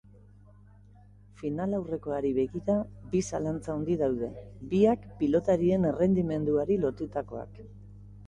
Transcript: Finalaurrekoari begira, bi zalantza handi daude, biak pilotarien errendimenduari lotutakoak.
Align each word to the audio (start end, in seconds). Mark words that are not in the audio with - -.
Finalaurrekoari 1.41 2.29
begira, 2.37 2.77
bi 3.11 3.21
zalantza 3.27 3.71
handi 3.75 3.97
daude, 4.01 4.31
biak 4.71 5.05
pilotarien 5.19 5.85
errendimenduari 5.93 6.79
lotutakoak. 6.87 7.61